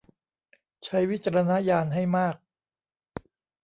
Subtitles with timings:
[0.85, 2.35] ใช้วิจารณญาณให้มาก